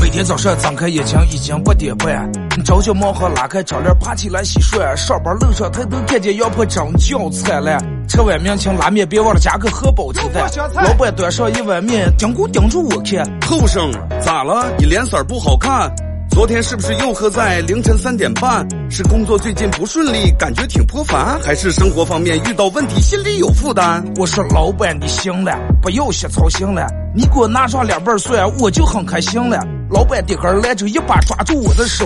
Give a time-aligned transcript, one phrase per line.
[0.00, 2.30] 每天早上睁开眼睛已经八点半，
[2.64, 7.78] 朝小毛和拉开窗帘爬起来洗涮，上班路上抬头看见羊婆真叫灿烂，
[8.08, 10.48] 吃碗面请拉面别忘了加个荷包鸡蛋。
[10.74, 13.90] 老板端上一碗面，盯咕盯住我看，后生
[14.20, 14.72] 咋了？
[14.78, 15.94] 你脸色不好看。
[16.34, 18.66] 昨天是不是又喝在凌晨三点半？
[18.90, 24.04] 是工作最近不顺利，感觉挺颇烦，还是生活方面遇到问题，心里有负担？
[24.16, 29.60] 我说老板你行了，不要瞎操心了，你给我拿上两瓣蒜，我就很开心了。
[29.88, 32.04] 老板的根来就，一把抓住我的手，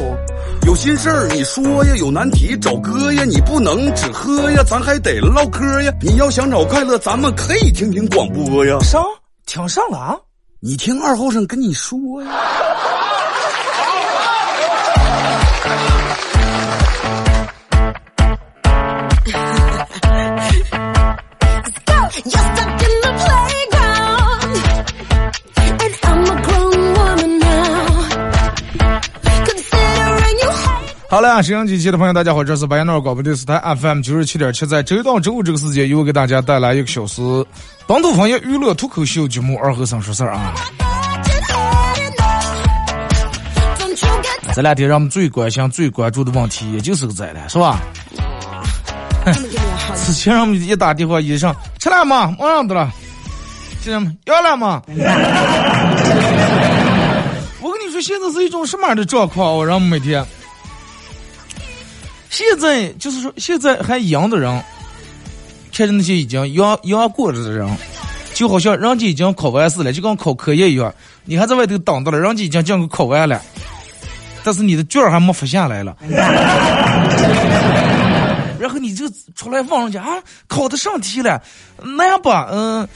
[0.67, 5.93] 有心事儿你说呀，有难题找哥呀，你不能只喝呀，咱还得唠嗑呀。
[6.03, 8.79] 你要想找快乐，咱们可以听听广播呀。
[8.83, 9.03] 上
[9.47, 10.17] 听上了啊？
[10.61, 12.31] 你听二后生跟你说呀。
[31.11, 37.23] 好了，沈阳机器的朋友，大家好，这是白鸟广播电视台 FM 九十七点七，在周一到周五这个时间，又给大家带来一个小时
[37.87, 40.53] 本土方言娱乐脱口秀节目《二和尚说事儿》啊。
[44.55, 47.81] 这两天让我们最关心、最关注的问题，也就是个灾难，是吧？
[50.05, 52.37] 之前让我们一打电话，医生吃了吗？
[52.39, 52.93] 马上的了。
[53.83, 54.83] 亲人们要了吗？
[57.63, 59.57] 我跟你说，现在是一种什么样的状况？
[59.57, 60.23] 我让我们每天。
[62.31, 64.63] 现在就是说，现在还阳的人，
[65.73, 67.69] 看着那些已经阳阳过了的人，
[68.35, 73.41] 就好像人家已经考完试了，就跟考科研一样，你还在外头等着了，人家已经将考完了，
[74.45, 75.97] 但是你的卷还没发下来了，
[78.59, 81.41] 然后你就出来问人家啊，考的上题了，
[81.83, 82.49] 那样吧？
[82.51, 82.89] 嗯，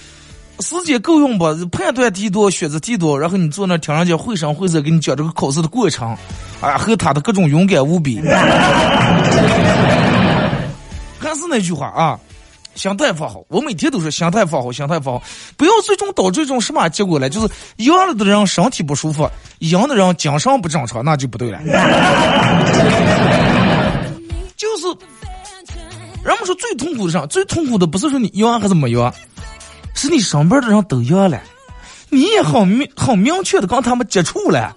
[0.61, 1.45] 时间够用不？
[1.67, 6.17] 判断题多，选择题多，然后你坐那听人家绘声绘色给你讲这个考试的过程。
[6.61, 8.20] 啊，和他的各种勇敢无比，
[11.18, 12.17] 还是那句话啊，
[12.77, 13.42] 心态放好。
[13.48, 15.23] 我每天都说心态放好，心态放好，
[15.57, 17.29] 不要最终导致一种什么结果呢？
[17.29, 17.48] 就是
[17.79, 21.58] 赢了的人身体不舒服，赢的人精神不正常，那就不对了。
[24.57, 24.86] 就是，
[26.24, 29.13] 人们说最痛苦的啥，最痛苦的不是说你赢还是没赢，
[29.95, 31.41] 是你上班的人都阳了，
[32.11, 34.75] 你也很明很明确的跟他们接触了。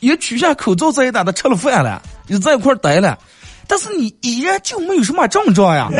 [0.00, 3.18] 也取下口罩，在一打的吃了饭了，也在一块待了，
[3.66, 5.88] 但是你依然就没有什么症状呀。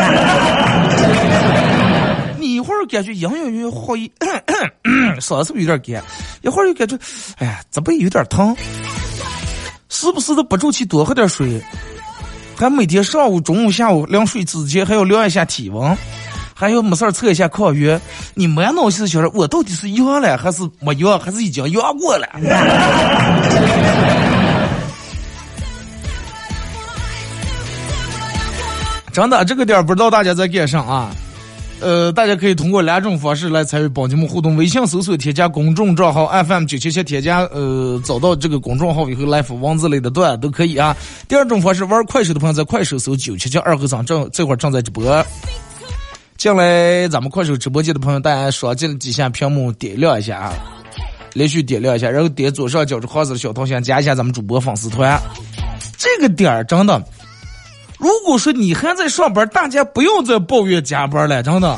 [2.39, 4.09] 你一会儿感觉隐隐约约好一，
[5.19, 6.05] 嗓子是不是有点干？
[6.43, 6.97] 一会儿又感觉，
[7.39, 8.57] 哎呀，这不有点疼？
[9.89, 11.61] 时不时的不住气多喝点水，
[12.57, 15.99] 还每天上午、中午、下午量水之前还要量一下体温。
[16.61, 18.01] 还有没事儿测一下抗原，
[18.35, 22.27] 你满脑子想着我到底是阳了还是没阳，还是已经阳过了？
[29.13, 31.11] 真的，这个点儿不知道大家在干啥啊？
[31.81, 40.97] 呃，大家可以通过两种方式来参与帮节目互动：微信搜索添加公众账号 FM 九七七，添加呃找到这个公众号以后来发文字类的段都可以啊。
[41.29, 45.25] 第二种方式，玩快手的朋友在快手搜九七七二和尚正这会儿正在直播。
[46.39, 50.53] 进来，咱们快手直播间的朋友，大家刷进几下屏幕，点亮一下啊，
[51.33, 55.21] 连续点亮一下，然后点左上角这黄色的小头像，加一下咱们主播粉丝团。
[55.97, 57.03] 这个点儿真的，
[57.99, 61.77] 如果说你还在上班，大家不用再抱怨加班了，真的，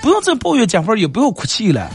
[0.00, 1.90] 不用再抱怨加班，也不要哭泣了，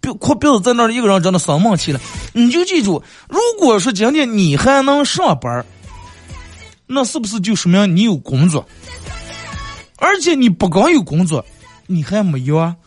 [0.00, 2.00] 别哭，别在那一个人真的生闷气了。
[2.32, 5.62] 你就记住，如果说今天你还能上班，
[6.86, 8.66] 那是不是就说明你有工作？
[9.98, 11.44] 而且你不光有工作，
[11.86, 12.74] 你还没有啊！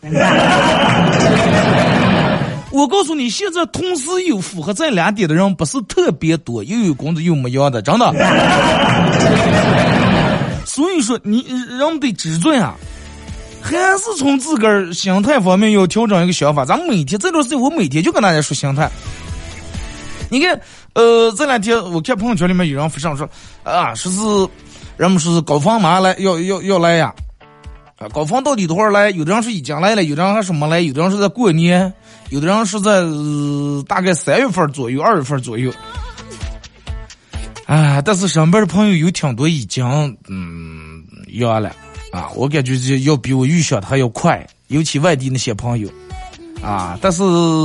[2.72, 8.10] 我告诉你，现在同时有符合这两点的人不是特别多，又有工作又没有的，真的。
[10.64, 12.74] 所以说，你人得知足啊，
[13.60, 16.64] 还是从自个儿心态方面要调整一个想法。
[16.64, 18.90] 咱每天这段时间，我每天就跟大家说心态。
[20.30, 20.58] 你看，
[20.94, 23.28] 呃，这两天我看朋友圈里面有人发上说，
[23.64, 24.18] 啊，说是。
[25.02, 27.12] 人们说是高峰马来要要要来呀，
[27.98, 29.10] 啊，高峰到底多少来？
[29.10, 31.92] 有的人是已经来了，有的人还是没来，有的人是在过年，
[32.28, 33.02] 有的人是在
[33.88, 35.72] 大概三月份左右、二月份左右。
[37.66, 39.84] 哎，但是上班的朋友有挺多已经
[40.28, 41.02] 嗯
[41.32, 41.74] 要了
[42.12, 45.88] 啊，我感觉这要比我预想的还要快，尤其外地那些朋友
[46.62, 46.96] 啊。
[47.02, 47.24] 但是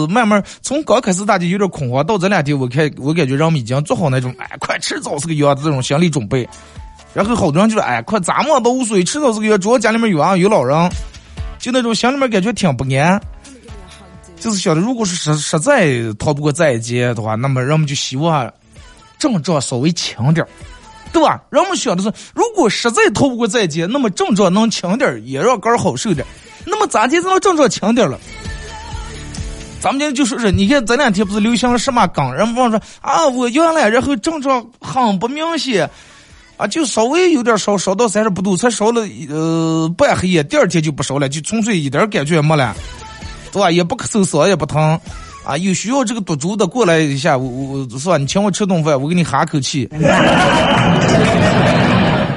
[0.09, 6.49] 慢慢从刚开始大家有点恐慌，到这两天我看我感觉人们已经做好那种哎快迟早是个要的这种心理准备。
[7.13, 10.89] 然后好多人就说：“哎，快咋么都无所谓，迟早这个月主要家里面有啊有老人，
[11.57, 13.19] 就那种心里面感觉挺不安。
[14.39, 15.89] 就是晓得，如果是实实在
[16.19, 18.51] 逃不过这一劫的话，那么人们就希望
[19.18, 20.50] 症状稍微轻点儿，
[21.12, 21.42] 对吧？
[21.50, 26.25] 人们想的是，如果实在逃不过这一劫，那么症状能轻点儿，也让肝儿好受点。
[26.65, 28.19] 那么咋地才能症状轻点了？
[29.81, 32.31] 咱们今天就说是，你看这两天不是流行了什么梗？
[32.36, 35.89] 人们说啊，我原来，然后症状很不明显，
[36.57, 42.75] 啊，就稍微有点烧，烧到三十不度，才烧了呃半黑夜，第二天就不烧了，就纯粹一点感觉也没了。
[43.51, 43.71] 对吧？
[43.71, 45.00] 也不咳嗽，嗓也不疼，
[45.45, 48.18] 啊，有需要这个毒株的过来一下，我我是吧？
[48.18, 49.88] 你请我吃顿饭，我给你哈口气。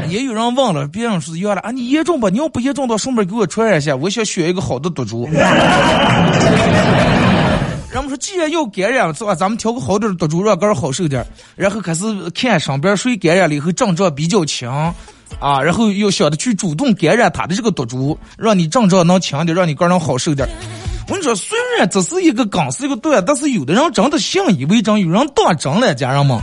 [0.08, 2.28] 也有人问了，别人是要了啊，你严重吧？
[2.30, 5.28] 你要不严重，到顺便给我传染一下，我想选一个好的毒株。
[7.92, 9.34] 人们说，既然要感染，是吧？
[9.34, 11.26] 咱们挑个好点的毒株，让肝好受点。
[11.56, 14.68] 然后开始看身边谁感染了以后症状比较轻，
[15.40, 20.48] 啊，然后又想着去主动感染他的这个毒株，让你症状能轻点，让你肝能好受点。
[21.08, 26.38] 我跟你说，虽然这是一个梗，是一个段，但是有的人真的信以为真，有人当真了，家人们，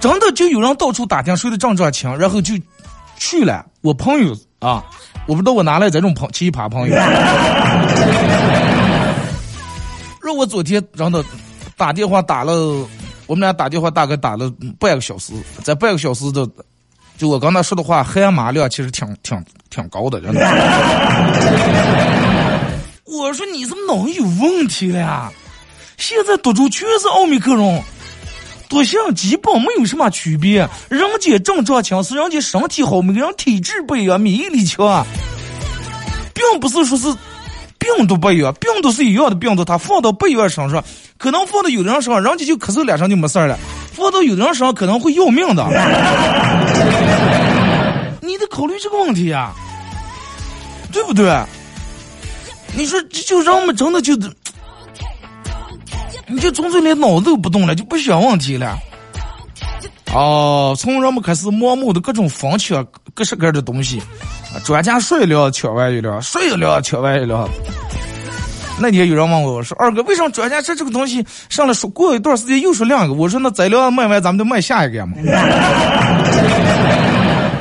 [0.00, 2.54] 真的就有人到处打听谁的症状轻，然后就
[3.18, 3.66] 去了。
[3.82, 4.82] 我朋友啊，
[5.26, 6.96] 我不知道我哪来这种朋奇葩朋友。
[10.34, 11.22] 我昨天让他
[11.76, 12.52] 打电话打了，
[13.26, 15.32] 我们俩打电话大概打了半个小时，
[15.62, 16.48] 在半个小时的，
[17.16, 20.40] 就我刚才说的话，含码量其实挺挺挺高的，真的。
[23.04, 25.32] 我说你怎么脑子有问题了呀？
[25.96, 27.82] 现在毒株全是奥密克戎，
[28.68, 30.68] 毒性基本没有什么区别。
[30.88, 35.04] 人家症状轻是人家身体好，每个人体质不一样，免疫力强，
[36.32, 37.12] 并不是说是
[37.96, 40.84] 病毒不一样，病毒是一样的病毒，它放到不一样身上，
[41.16, 43.56] 可能放到有的人身上，人家就咳嗽两声就没事了；
[43.92, 45.64] 放到有的人身上，可能会要命的。
[48.20, 49.52] 你得考虑这个问题呀，
[50.92, 51.32] 对不对？
[52.76, 54.14] 你说这就让我们真的就，
[56.26, 58.78] 你就纯粹连脑子都不动了，就不想问题了。
[60.12, 64.00] 哦，从人们开始盲目的各种疯抢各式各样的东西，
[64.64, 67.48] 专家说一聊抢完一聊，说一聊抢完一聊。
[68.80, 73.14] 那天有人问我，说二哥，为什么专家说这个东西上来说过一段时间又说两个？
[73.14, 75.14] 我说那再聊卖完，咱们就卖下一个嘛。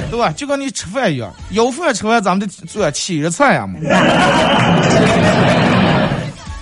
[0.09, 0.31] 对吧？
[0.35, 3.79] 就跟你吃饭一样，要饭吃完，咱们就做起着菜呀嘛。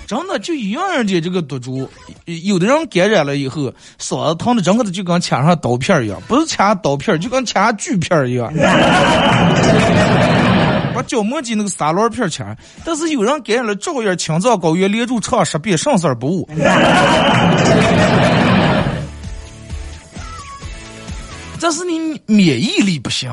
[0.06, 1.88] 真的就一样的这个毒株，
[2.44, 8.52] 有的人感染了以后，嗓子疼的整个的就跟掐上刀片一样，不是掐刀片，就跟掐锯片一样。
[10.94, 16.48] 把角膜机那个沙螺片掐，但是有人感染了，照样青藏高原连住唱十遍，生死不误。
[21.58, 23.30] 这是你免疫力不行，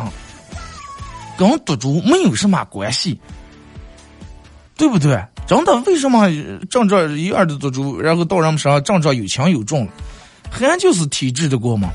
[1.37, 3.19] 跟毒株没有什么关系，
[4.75, 5.23] 对不对？
[5.45, 6.27] 真的，为什么
[6.69, 9.91] 症状一样的毒株，然后到人们身上症状有轻有重了，
[10.49, 11.89] 还就是体质的过嘛？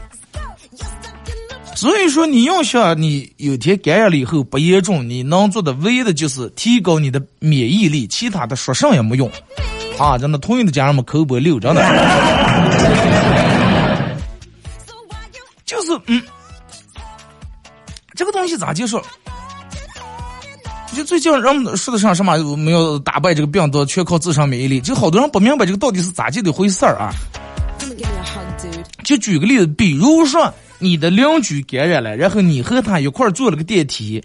[1.74, 9.30] 所以说，你要想你有天感染了以后不严重，你能做的唯一的就是提高你的免疫力，其他的说啥也没用
[9.96, 10.18] 啊！
[10.18, 11.80] 真的，同意的家人们口播六，真的。
[15.64, 16.20] 就是嗯，
[18.14, 19.00] 这个东西咋接受？
[20.98, 24.80] 就最近人们说的上什么没有打败这个病毒，全靠自身免疫力。
[24.80, 27.14] 就好多人不明白这个到底是咋就的回事儿啊？
[29.04, 34.20] 就举个例子，比如说你的邻居感染了，然后你和他一块儿坐了个电梯，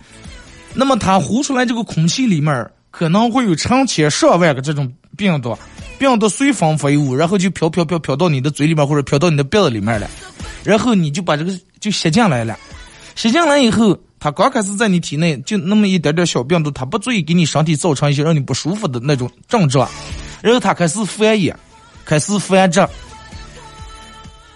[0.73, 5.55] 那么他呼出来这个空气里面可能会有成千上万个这种病毒，
[5.99, 10.09] 病毒随风飞舞，然后就飘飘飘飘到你的嘴里面或者飘到你的鼻子里面了。
[10.63, 12.57] 然后你就把这个就吸进来了，
[13.13, 19.85] 吸进来以后，它刚开始在你体内就那么一点点小病毒，它不足以给你身体造成一些让你不舒服的那种症状，
[20.41, 21.53] 然后它开始繁衍，
[22.05, 22.87] 开始繁殖，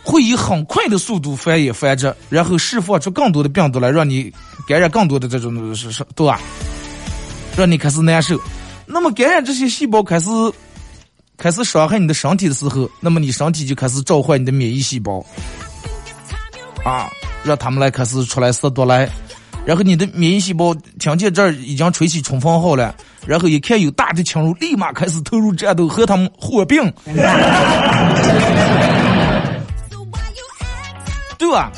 [0.04, 4.34] 会以很快的速度繁衍繁殖，然后释放出更多的病毒来，让你
[4.66, 6.40] 感染更多的这种是是对吧？
[7.58, 8.40] 让你开始难受。
[8.86, 10.30] 那么感染这些细胞开始
[11.36, 15.26] 开始伤害你的身体的时候，那么你身体就开始召唤你的免疫细胞。
[16.86, 17.10] 啊，
[17.44, 19.10] 让他们来开始出来杀毒来，
[19.68, 22.96] 然后你的免疫细胞听见这儿已经吹起冲锋号了，
[23.26, 26.90] 然后一看有大的侵入，立马开始投入战斗和他们火并，
[31.38, 31.70] 对吧？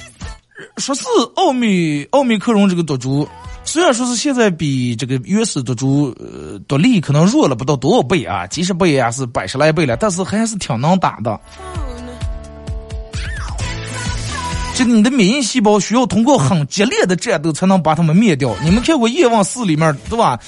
[0.77, 1.03] 说是
[1.35, 3.27] 奥密奥密克戎这个毒株，
[3.63, 11.41] 虽然说是现在比这个原始毒株呃毒力可能弱了不到多少倍啊，几十倍啊是百十来倍了，但是还是挺能打的。
[14.79, 18.55] 就你的免疫细胞需要通过很激烈的战斗才能把它们灭掉。
[18.63, 20.39] 你们看过《叶问四》里面对吧？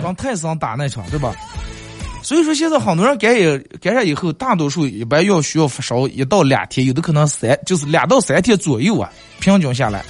[0.00, 1.34] 刚泰森打那场对吧？
[2.22, 10.04] 所以说现在很多人感染感染以后，大多数一般要需要发烧一到两天，有的可能三就是两到三天左右啊，平均下来。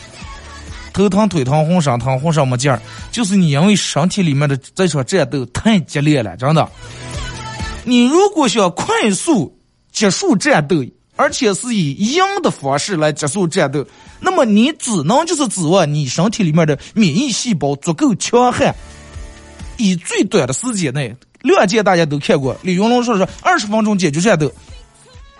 [0.92, 2.78] 头疼、腿疼、浑身疼、浑身没劲儿，
[3.10, 6.68] 就是你因为身体里面的这场战斗太激烈了，真的。
[7.84, 9.58] 你如果想快速
[9.90, 10.84] 结束战斗，
[11.16, 13.84] 而且是以阴的方式来结束战斗，
[14.20, 18.74] 那么你只能就是指望你身体里面的免疫细胞足够强悍，
[19.78, 24.52] 以最短的时间内，亮剑大家都看过，李云龙说是二十分钟解决战斗。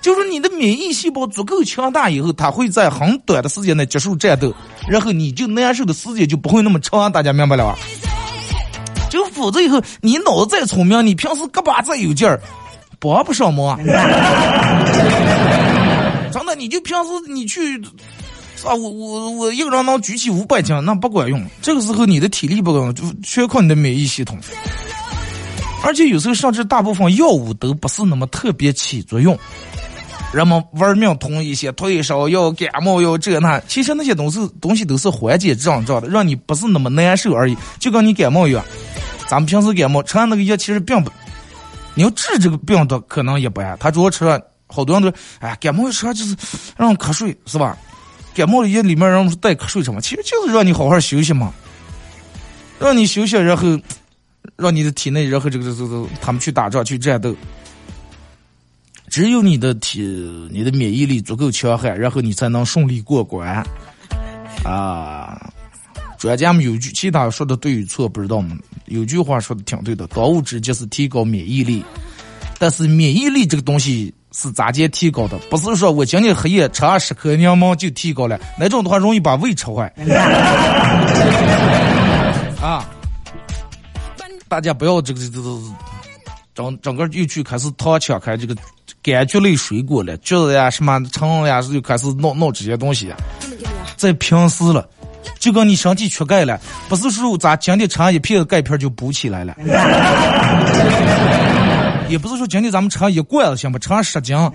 [0.03, 4.55] 就是你的免疫细胞足够强大以后，它会在很短的时间内结束战斗，
[4.89, 7.11] 然后你就难受的时间就不会那么长。
[7.11, 7.77] 大家明白了吧？
[9.11, 12.41] 就否则以后你脑子再聪明，你平时胳膊再有劲儿，
[13.01, 13.77] 帮不上忙。
[16.37, 17.81] 真的，你就平时你去
[18.65, 21.43] 啊，我我我一个人能举起五百斤，那不管用。
[21.63, 24.39] 这个时候你的体力不够，就全靠你的免疫系统。
[25.83, 29.39] 而且有时候甚至大部分药物都不是那么特别起作用。
[30.33, 37.57] 人们玩命通一些退烧药、感冒药这那，其实那些东西东西都是缓解症状的，让你不是那么难受而已。
[37.79, 38.63] 就跟你感冒一样，
[39.29, 41.11] 咱们平时感冒吃那个药，其实并不，
[41.95, 43.77] 你要治这个病的可能也不爱。
[43.79, 46.37] 他主要吃了，好多人都说，哎，感冒药吃就是
[46.77, 47.77] 让瞌睡，是吧？
[48.35, 51.55] 感冒的药里面让带瞌睡什么，其实就是让你好好休息嘛，
[52.79, 53.79] 让你休息，然后
[54.57, 57.35] 让你的体内，然后这个这个他们去打仗去战斗。
[59.09, 60.03] 只有你的体，
[60.51, 63.65] 你的免疫力足够强悍，然后你才能顺利过关。
[64.65, 65.51] 啊，
[66.19, 68.57] 专家们有句，其他说的对与错不知道吗？
[68.87, 71.83] 有句话说的挺对的，当务之急是提高免疫力。
[72.59, 75.39] 但是免疫力这个东西是咋接提高的？
[75.49, 79.91] 不是说我今天黑夜吃二十颗柠檬就提高了，那种的话容易把胃吃坏。
[82.61, 82.85] 啊，
[84.47, 85.59] 大家不要这个这个
[86.55, 88.55] 整整个又去开始掏抢开这个。
[89.03, 93.15] 柑橘类水果了，橘子呀、什么橙呀，又开始弄弄这些东西。
[93.97, 94.85] 在平时了，
[95.39, 99.55] 就跟你身体缺钙了，不是说咱今天吃一片钙片就补起来了，
[102.09, 103.79] 也不是说今天咱们吃一罐子行不？
[103.79, 104.37] 吃十斤，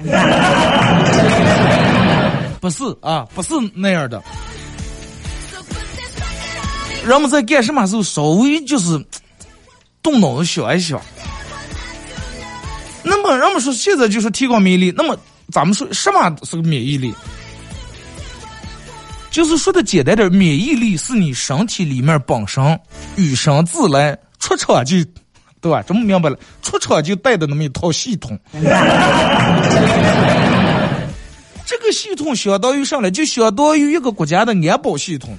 [2.61, 4.21] 不是啊，不是那样的。
[7.05, 9.03] 人们在干什么时候稍微就是
[10.03, 11.01] 动脑子想一想。
[13.03, 14.93] 那么，人们说现在就是提高免疫力。
[14.95, 15.17] 那么，
[15.51, 17.13] 咱们说什么是个免疫力？
[19.31, 22.79] 就是说的简单点，免疫力是你身体里面本身
[23.15, 24.97] 与生俱来出厂就，
[25.61, 25.83] 对吧？
[25.87, 26.37] 这么明白了？
[26.61, 28.37] 出厂就带的那么一套系统。
[31.65, 35.37] 这个系统相当于上来就相当于一个国家的安保系统。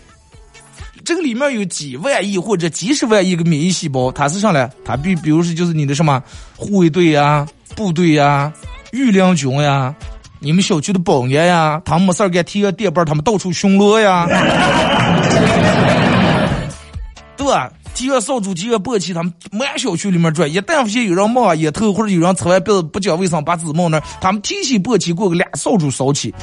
[1.05, 6.23] 这个里面有几万亿或者几十万亿个免疫细胞，它是上来，它比比如说就是你的什么
[6.57, 7.47] 护卫队呀。
[7.75, 8.53] 部队呀，
[8.93, 9.95] 御林军呀，
[10.41, 14.27] 你们小区的保安呀，他们没事儿干，提个电棒，他们到处巡逻呀，
[17.35, 17.73] 对吧？
[18.03, 20.53] 几个扫帚，几个簸箕，他们满小区里面转。
[20.53, 26.35] 一旦发现有人冒烟头，或者有人吃完不不讲卫生，把纸冒那，他们提起簸箕，过个俩扫帚扫起，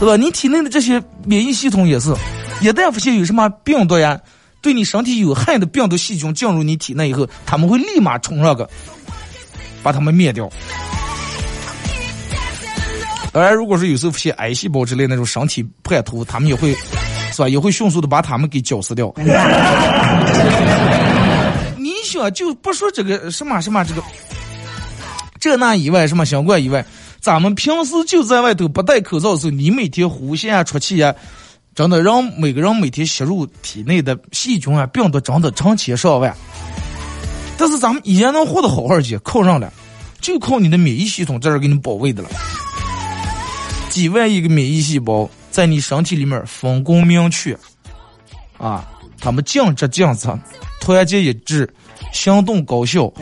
[0.00, 0.16] 对吧？
[0.16, 2.14] 你体内的这些免疫系统也是，
[2.62, 4.18] 一旦发现有什么病毒呀，
[4.62, 8.66] 对你身体有害的病毒细菌进入你体内以后，他们会立马冲上个。
[9.82, 10.48] 把他们灭掉。
[13.32, 16.74] 当然，如果是有时候发现癌细胞之类那种身体叛徒，他们也会，
[17.32, 17.48] 是吧？
[17.48, 19.12] 也会迅速的把他们给绞死掉。
[21.76, 24.02] 你想，就不说这个什么什么这个
[25.40, 26.84] 这那以外，什么相关以外，
[27.20, 31.12] 咱们平时就在外头不戴口罩的时候，你每天呼吸啊、出气啊，
[31.74, 36.32] 真的让每个人每天吸入体内的细菌啊、病毒真的成千上万。
[37.58, 39.72] 但是咱们依然能活得好好的，靠上了，
[40.20, 42.28] 就靠你的免疫系统在这给你保卫的了。
[43.88, 47.54] 几万亿个免疫细胞在你身体里面分工明确，
[48.56, 48.88] 啊，
[49.20, 50.36] 他们尽职尽责，
[50.80, 51.68] 团结一致，
[52.10, 53.12] 行动高效，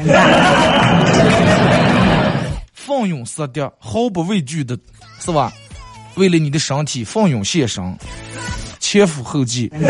[2.73, 4.79] 奋勇杀敌，毫不畏惧的，
[5.19, 5.53] 是吧？
[6.15, 7.99] 为了你的身体奋勇献身，
[8.79, 9.69] 前赴后继。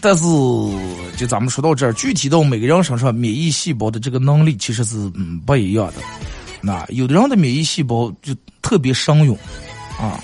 [0.00, 0.24] 但是，
[1.16, 5.94] 就咱们说到这儿，具体到每个人身上，免疫细胞的这个能力其实是嗯不一样的。
[6.60, 9.36] 那有的人的免疫细胞就特别生用，
[9.98, 10.22] 啊，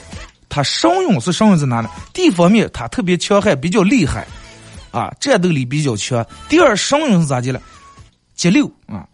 [0.48, 1.88] 它生用是生用在哪呢？
[2.12, 4.26] 第一方面，它特别强悍，比较厉害，
[4.90, 6.24] 啊，战斗力比较强。
[6.48, 7.60] 第二，生勇是咋的了？
[8.34, 9.06] 节流啊。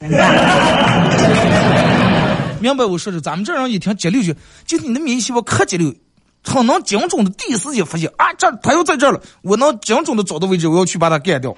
[2.60, 4.34] 明白我说的，咱们这人一听节流就，
[4.66, 5.94] 就你的免疫细胞可节流，
[6.42, 11.56] 很能精准的第一时间发现啊，这他又在这了，我能精准的找到位置，我要去把它干掉，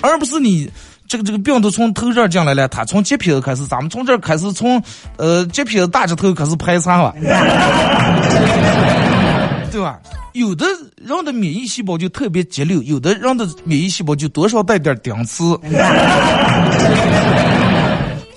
[0.00, 0.70] 而不是你
[1.06, 4.82] 这个这个病毒从头这儿进来了，他从结皮子开始，咱们从这儿开始从
[5.16, 7.14] 呃结皮子大指头开始排查吧，
[9.70, 9.98] 对吧？
[10.32, 15.44] 有的人的免疫细胞就特别节流，有的人的免疫细胞就多少带点顶刺。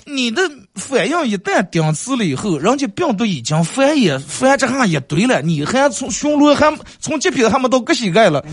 [0.04, 0.42] 你 的
[0.76, 8.44] 反应一旦顶刺了以后，人家病毒已经繁衍繁殖上一堆了，你还从巡逻还从这边还没到个膝盖了，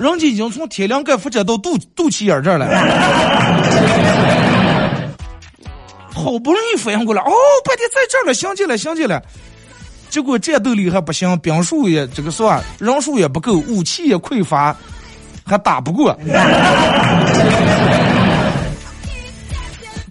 [0.00, 2.66] 人家已经从天灵盖发展到肚肚脐眼这儿了，
[6.14, 7.32] 好不容易反应过来，哦，
[7.64, 9.20] 半天在这儿了，想起来想起来，
[10.08, 14.74] 结果战斗力还不行，兵数也这个是吧，人数也不够，武器也匮乏，
[15.44, 16.16] 还打不过。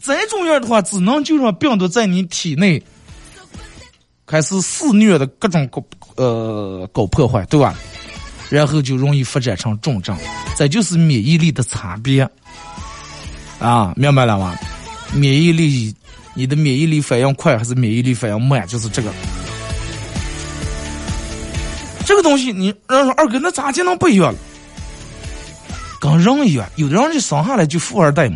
[0.03, 2.83] 再重要的话，只能就让病毒在你体内
[4.25, 5.81] 开始肆虐的各种搞
[6.17, 7.74] 呃搞破坏，对吧？
[8.50, 10.15] 然后就容易发展成重症。
[10.57, 12.29] 这就是免疫力的差别
[13.60, 14.55] 啊，明白了吗？
[15.13, 15.95] 免疫力，
[16.33, 18.67] 你的免疫力反应快还是免疫力反应慢？
[18.67, 19.10] 就是这个。
[22.05, 24.39] 这个东西，你让说二哥，那咋就能不一样了？
[26.03, 28.36] 跟人一样，有的人就生下来就富二代嘛，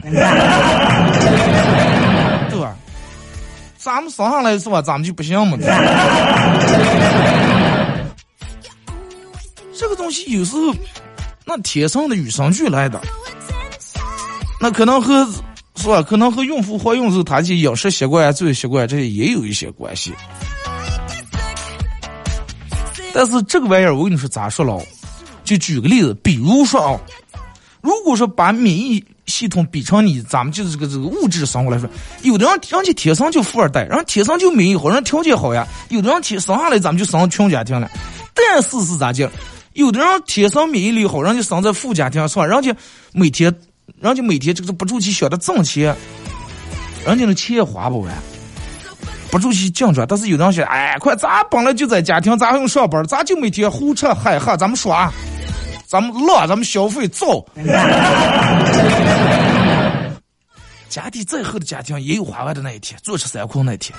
[2.50, 2.74] 对吧？
[3.78, 4.82] 咱们生下来是吧？
[4.82, 5.58] 咱们就不行嘛。
[9.78, 10.74] 这个东西有时候
[11.44, 13.02] 那天生的与生俱来的，
[14.62, 15.28] 那可能和
[15.76, 16.02] 是吧？
[16.02, 20.14] 可能和孕妇怀孕时候她的饮食习惯、作息习惯这些也有一些关系。
[23.14, 24.82] 但是这个玩意儿，我跟你说咋说了？
[25.44, 26.98] 就举个例子，比如说啊。
[27.88, 31.90] 如果说把免疫系统比成你，咱们就是这个这个物质生活来说，
[32.22, 37.90] 有的人人家天生就富二代，然后天生就免疫好，人条件好呀；有的人天生下来咱们就生穷家庭了。
[38.34, 39.32] 但是是咋讲？
[39.72, 42.46] 有的人天生免疫力好，人家生在富家庭，是吧？
[42.46, 42.76] 人家
[43.14, 43.56] 每天，
[44.02, 45.96] 人家每天这个不住去想着挣钱，
[47.06, 48.14] 人家的钱也花不完，
[49.32, 50.06] 不住去进赚。
[50.10, 55.10] 但是有的人想，哎，快，咱本来就在家庭，咱还用上班，咱就每天胡吃海喝，咱们耍。
[55.88, 57.46] 咱们乐，咱们消费造。
[60.90, 63.98] 家底再厚的家庭也有花完的那一天，坐吃山空那一天。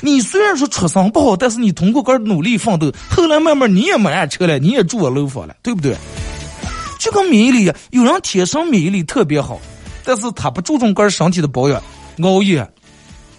[0.00, 5.96] 你虽然说出身不好，但是你通过个努力奋斗，后来慢慢你也买俺车了，你也住我楼房了，对不对？
[6.98, 9.58] 就跟免疫力一样，有人天生免疫力特别好，
[10.04, 11.82] 但是他不注重个人身体的保养，
[12.22, 12.68] 熬夜、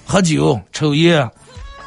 [0.05, 1.21] 喝酒、抽烟，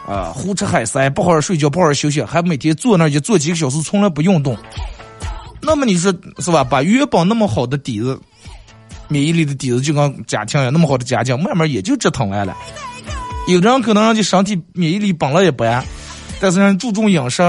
[0.07, 4.57] 啊，胡吃海塞，不好好睡觉，不好好休息，还每天坐那就坐几个小时，从来不运动。
[5.66, 6.62] 那么你说是吧？
[6.62, 8.18] 把原本那么好的底子，
[9.09, 12.57] 免疫力的底子，就跟家庭呀，那么好的家境，慢慢也就折腾完了。
[13.48, 15.85] 有的人可能让你身体免疫力本来也不安，
[16.40, 17.42] 但是人注重饮食，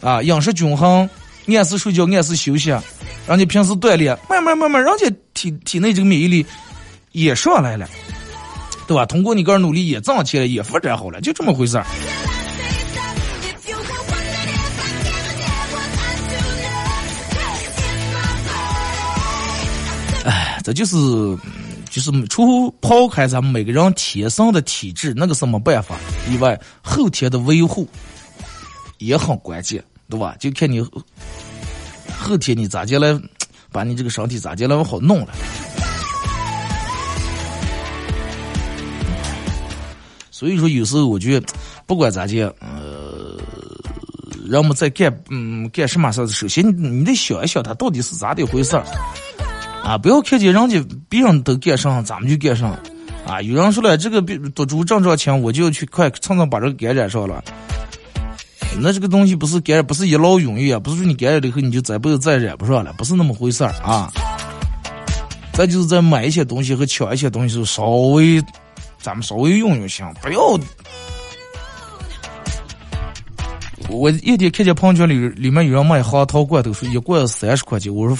[0.00, 1.08] 啊，饮食均衡，
[1.46, 2.74] 按时睡觉，按时休息，
[3.26, 6.44] 让你平时锻炼，慢慢慢慢，人家体体内这个免疫力
[7.12, 7.88] 也上来了，
[8.86, 9.06] 对吧？
[9.06, 11.86] 通过你个人努力也涨起来，也发展好了，就这么回事儿。
[20.62, 20.94] 这就是，
[21.88, 25.96] 就是除抛开咱们每个人天生的体质那个什么办法
[26.30, 27.88] 以外，后天的维护
[28.98, 30.36] 也很关键，对吧？
[30.38, 30.80] 就看你
[32.18, 33.18] 后天你咋进来，
[33.72, 35.28] 把你这个身体咋进来好弄了。
[40.30, 41.46] 所以说，有时候我觉得，
[41.86, 43.38] 不管咋地，呃，
[44.46, 48.84] 人们在干嗯干什么事首先你得想一想，他到底是咋的回事儿。
[49.90, 49.98] 啊！
[49.98, 52.70] 不要看见人家别人都干上，咱们就干上。
[53.26, 53.42] 啊！
[53.42, 57.42] 有人说了，这个毒株正着强，我就要去快蹭蹭把这个感染上了。
[58.80, 60.78] 那这个东西不是感染，不是一劳永逸啊！
[60.78, 64.08] 不是说你感染了以后你就再不再染不上了，不是那么回事儿啊！
[65.54, 68.40] 再就是在买一些东西和抢一些东西时候，稍微
[69.02, 70.56] 咱们稍微用用心，不要。
[73.90, 78.16] 我一天看见朋友圈里里面有人卖核桃罐头，说一罐三十块钱，我说，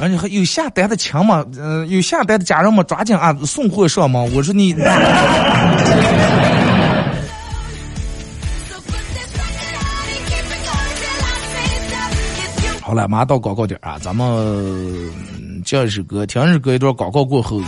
[0.00, 1.44] 而且还有下单的抢吗？
[1.58, 4.34] 嗯，有下单的家人们抓紧啊，送货上门？
[4.34, 4.74] 我说你，
[12.80, 15.10] 好了，马上到广告点啊，咱们
[15.64, 17.60] 叫一首歌，听一首歌，一段广告过后。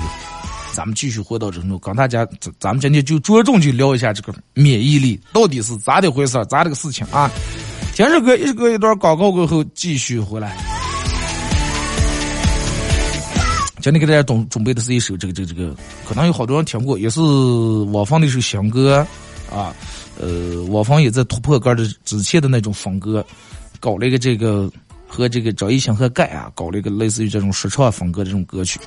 [0.76, 7.30] 咱们继续回到郑州，跟大家，咱咱们今天就着重去聊一下这个免疫力到底是咋的回事，咋这个事情啊？
[7.94, 10.54] 听首歌，一首歌一段广告过后继续回来。
[13.80, 15.74] 今天给大家准准备的是一首这个这个这个，
[16.06, 18.98] 可能有好多人听过，也是我放的一首新歌
[19.50, 19.74] 啊。
[20.20, 23.24] 呃，我方也在突破歌的之前的那种风格，
[23.80, 24.70] 搞了一个这个
[25.08, 28.78] 和这个张艺兴和盖啊，搞了一个类似于这种说唱风格这种歌曲。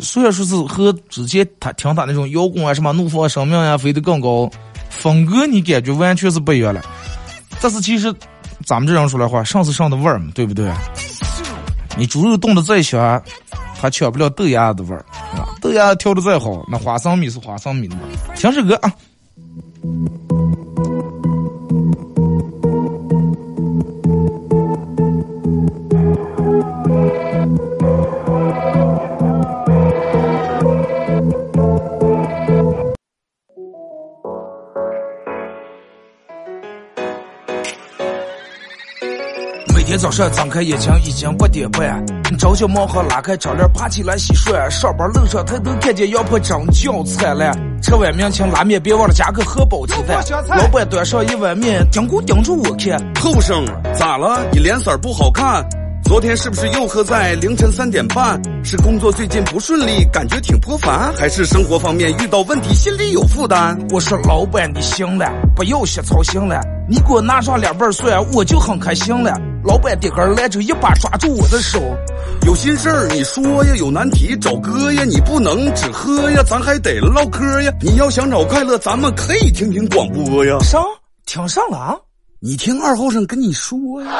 [0.00, 4.50] 虽然说是和之前他听他那种摇滚啊，什么怒放生命呀，飞得更高，
[4.90, 6.82] 风格你感觉完全是不一样了。
[7.60, 8.12] 但是其实
[8.64, 10.72] 咱们这样说来话，上是上的味儿嘛，对不对？
[11.96, 13.22] 你猪肉冻的再香，
[13.78, 15.04] 还抢不了豆芽的味儿
[15.36, 15.48] 啊！
[15.60, 18.34] 豆芽调的再好，那花生米是花生米的味儿。
[18.34, 18.90] 听首歌啊。
[39.92, 42.02] 每天早上睁开眼睛已经八点半，
[42.38, 47.52] 朝小毛和拉开窗帘爬起来洗涮，上班路上抬头看见羊婆真叫灿烂。
[47.82, 50.24] 吃碗面请拉面，别忘了加个荷包鸡蛋。
[50.56, 52.98] 老板端上一碗面，盯顾盯住我看。
[53.20, 54.42] 后生咋了？
[54.50, 55.62] 你脸色不好看？
[56.04, 58.40] 昨天是不是又喝在凌晨三点半？
[58.62, 63.78] 是工作最近不顺利，感觉挺颇烦，还是生活方面遇到问题，心里有负担？
[63.90, 69.32] 我说老板你行了，不要瞎操心了，你给我拿上两瓣蒜，我就很开心了。
[69.64, 71.80] 老板点个来，就一把抓住我的手，
[72.46, 77.72] 有心事儿你说呀，有难题找哥呀，你不能只喝呀，咱还得唠嗑呀。
[77.80, 80.58] 你要想找快乐，咱们可以听听广播呀。
[80.60, 80.82] 上
[81.24, 81.96] 听上了啊？
[82.40, 84.10] 你听二后生跟你说呀。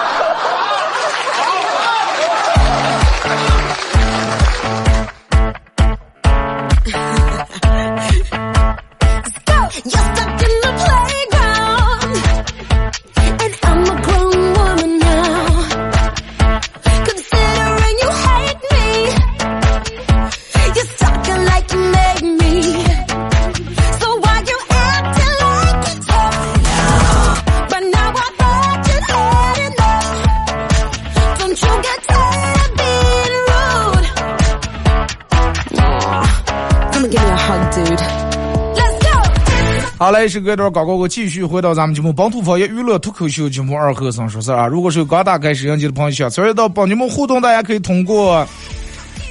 [40.03, 44.67] 好嘞，是隔一段广告，我继续回到咱们节目《本土方言娱乐脱口秀》节目二和尚说事啊。
[44.67, 48.45] 如果是刚打开摄像机的朋友，想参与到帮你们互动，大家可以通过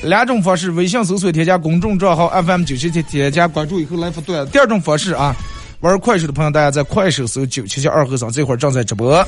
[0.02, 5.36] 两种方式：微信搜索添加公众账号 FM 九七七，添加关注以后来发段；第二种方式啊，
[5.82, 9.22] 玩快手的朋友，大家在快手搜九七七二和尚，这会儿正在直播。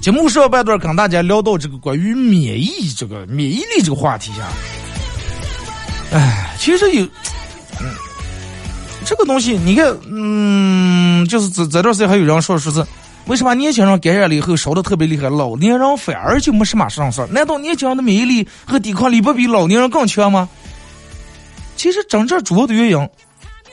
[0.00, 7.06] 节目上半段跟大家聊到这个关于免疫这个免疫力这个话题下，哎，其实有，
[9.10, 12.86] 这个东西，你看，嗯，就是这这段时间还有人说说是，
[13.26, 17.26] 为什么年轻人感染了以后烧的特别厉害，老年人反而就没什么上事儿？
[17.26, 20.48] 难道年轻人的免疫力和抵抗力不比老年人更强吗？
[21.74, 23.08] 其实真正主要的原因，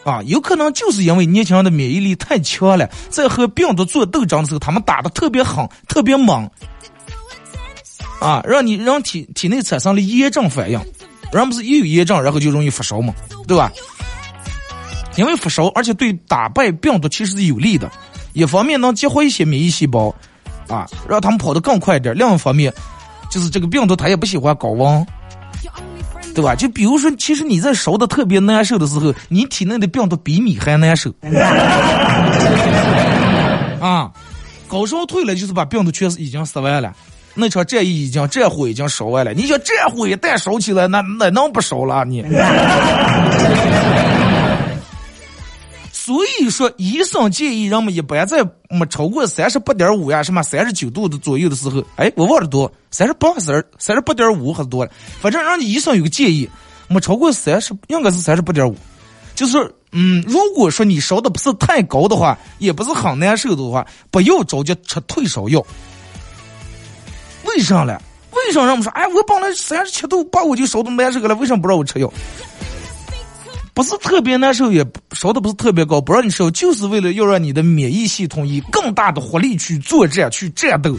[0.03, 6.49] 啊，有可能就是因为年轻人的免疫力太强了，在和病毒做斗争的时候，他们打的特别狠，特别猛，
[8.19, 10.81] 啊，让你让体体内产生了炎症反应，
[11.31, 13.13] 人不是一有炎症，然后就容易发烧嘛，
[13.47, 13.71] 对吧？
[15.17, 17.91] 因为发烧，而且对打败病毒其实是有利的。
[18.33, 20.13] 一方面能激活一些免疫细胞，
[20.69, 22.71] 啊，让他们跑得更快一点；另一方面，
[23.29, 25.05] 就是这个病毒它也不喜欢高温，
[26.35, 26.53] 对吧？
[26.53, 31.11] 就比如说，其实你在烧的特别难受的时候，你体内的病毒比你还难受。
[33.81, 34.11] 啊，
[34.67, 36.93] 高烧退了，就是把病毒全是已经死完了，
[37.33, 39.33] 那场战役已经战火已经烧完了。
[39.33, 42.23] 你想战火一旦烧起来，那那能不烧了你？
[46.07, 56.49] 所以说，医生建议人们一般在没超过三十八点五呀，什么三十九度的左右的时候，哎，我忘了多，三十八三三十八点五还是多了，反正人家医生有个建议，
[56.87, 58.73] 没超过三十，应该是三十八点五，
[59.35, 59.57] 就是
[59.91, 65.61] 嗯，如果说你烧的不是太高的话，也不是很难受的话，不要着急吃退烧药。
[67.43, 67.97] 为啥嘞？
[68.31, 72.09] 为啥人们说，哎，我本来三十七度八我就烧的难受了，为什么不让我吃药？
[73.77, 80.97] 不是特别难受，也烧的不是特别高，不让你烧，就是为了要让你的免疫系统以更大的活力去作战、去战斗。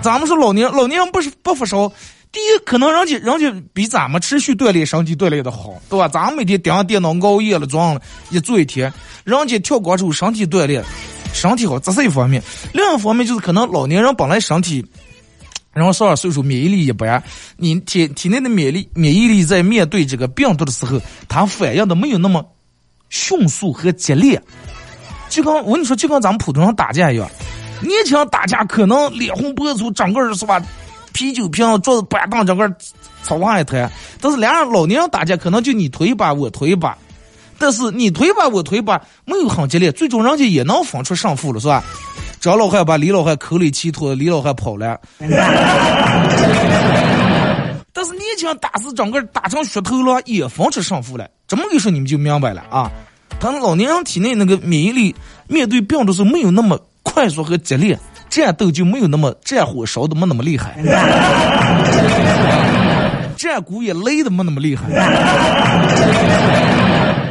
[0.00, 1.88] 咱们说老年老年人不是不发烧，
[2.30, 6.06] 第一可能人家人家比咱们持续锻炼身体锻炼的好，对吧？
[6.06, 8.00] 咱们每天盯上电脑熬夜了，装了
[8.30, 8.92] 一坐一天，
[9.24, 10.84] 人家跳广场舞身体锻炼，
[11.32, 12.40] 身体好，这是一方面。
[12.72, 14.86] 另一方面就是可能老年人本来身体。
[15.78, 17.22] 然后上了岁数，免疫力一般，
[17.56, 22.44] 你体体内的免疫力免疫力在面对这个病毒的时候，它反应的没有那么
[23.08, 24.42] 迅速和激烈。
[25.28, 27.30] 就跟我跟你说，就跟咱们普通人打架一样，
[27.80, 30.60] 年轻人打架可能脸红脖子粗，整个是吧？
[31.12, 32.70] 啤酒瓶、桌子、板凳，整个
[33.22, 33.90] 草花一滩。
[34.20, 36.96] 但是俩人老年人打架，可能就你推一把，我推一把。
[37.58, 41.82] 但是你推一把，我推一把，没有很激烈，最终人家也能分出胜负了，是吧？
[42.40, 45.00] 张老汉把李老汉口里气吐，李老汉跑了。
[47.92, 51.28] 但是年轻人打死整个打成血头了，也防止胜负了。
[51.48, 52.90] 这么一说，你们就明白了啊！
[53.40, 55.14] 他老年人体内那个免疫力
[55.48, 57.98] 面对病毒时没有那么快速和激烈，
[58.28, 60.80] 战斗就没有那么战火烧的没那么厉害，
[63.36, 64.84] 战鼓也擂的没那么厉害。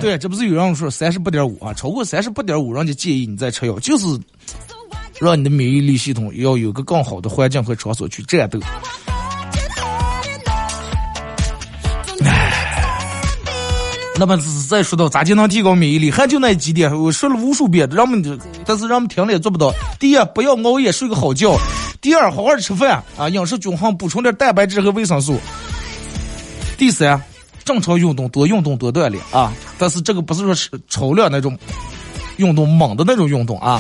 [0.02, 4.06] 对，这不是有人说三十八点五啊，超过三十八点五，人家建议你再吃药，就是
[5.20, 8.60] 让你的免疫力系统要有个更好的环境和场所去战斗。
[14.20, 14.36] 那么
[14.68, 19.72] 再说到咋就能提高免疫力，还就那几点，我说了无数遍，人们但是人们听了也做不到。
[20.00, 21.56] 第一，不要熬夜，睡个好觉；
[22.02, 25.36] 第二，好好吃饭啊，饮食均衡，补充点蛋白质和维生素；
[26.80, 27.22] 第三，
[27.64, 29.54] 正常运动，多运动，多锻炼啊。
[29.78, 31.56] 但是这个不是说是超量那种
[32.38, 33.80] 运动，猛的那种运动啊。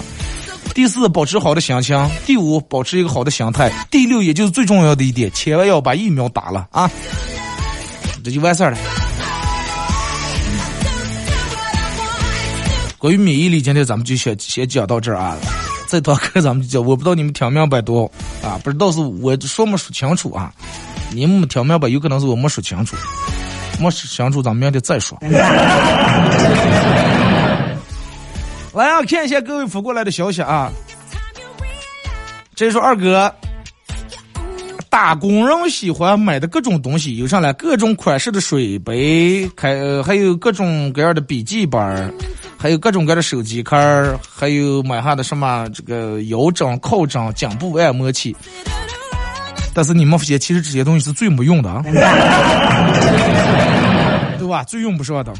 [0.74, 6.89] 第四，保持好的心情；第五，保持一个好的心态；第六，也就是最重要的一点，千万要把疫苗打了啊，
[8.24, 8.78] 这就完事儿了。
[13.00, 15.36] 关于免疫力，今天咱们就先先讲到这儿啊。
[15.88, 18.12] 这堂课咱们就讲，我不知道你们听明白多
[18.43, 20.52] 啊，不知道是我说没说清楚啊。
[21.12, 22.96] 你们听明白，有可能是我没说清楚，
[23.80, 25.17] 没说清楚，咱们明天再说。
[28.78, 30.72] 来啊，看一下各位发过来的消息啊。
[32.54, 33.34] 这是二哥，
[34.88, 37.52] 打工人喜欢买的各种东西有啥嘞？
[37.54, 42.13] 各种款式的水杯，开还有各种各样的笔记本。
[42.60, 48.36] 还有各种各样的手机壳，还有买下的什么这个腰枕、靠枕、颈部按摩器。
[49.76, 51.84] 但是你们发现，其实这些东西是最没用的啊，
[54.38, 54.63] 对吧？
[54.63, 55.32] 最用不上的。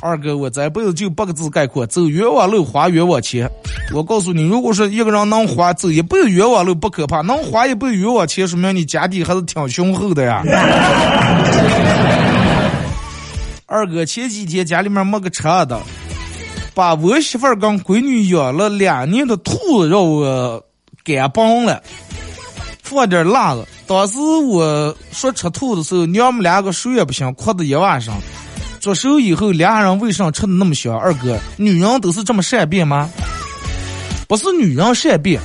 [0.00, 3.50] 二哥，我这辈子就八个字概括：走冤枉路，花冤枉钱。
[3.92, 10.42] 我告诉你，如果说一个人能花走一辈子冤枉路不可怕，能花一辈子冤枉钱，说明你家底还是挺雄厚的呀。
[13.66, 15.80] 二哥，前几天家里面没个车的。
[16.74, 20.62] 把我媳妇儿跟闺女养了两年的兔子让我
[21.02, 21.82] 干崩了，
[22.84, 23.66] 放点辣子。
[23.88, 28.14] 当时我说吃兔子的时候，娘们两个谁也不行，哭的一晚上。
[28.80, 30.96] 做手以后，俩人为啥吃的那么香？
[30.96, 33.10] 二哥，女人都是这么善变吗？
[34.26, 35.40] 不是女人善变。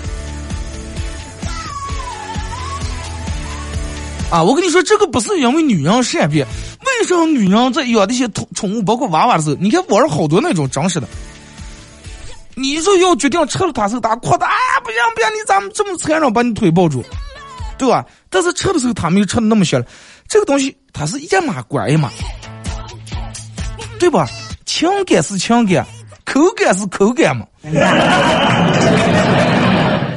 [4.30, 6.46] 啊，我跟你说，这个不是因为女人善变。
[6.86, 11.08] 为什么女人在养那些宠宠物，包括娃娃的时候，你看网上好多那种真实的。
[12.56, 17.04] 你说要决定吃了它时候，他哭的，哎呀，不行不行，你咋么这么残忍，把你腿抱住，
[17.78, 18.06] 对吧？
[18.30, 19.84] 但是吃的时候，他没有吃的那么香。
[20.28, 22.10] 这个东西它是一码管一码，
[24.04, 24.28] 对吧？
[24.66, 25.86] 情感是情感，
[26.26, 27.48] 口感是口感嘛，